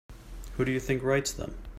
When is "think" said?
0.79-1.03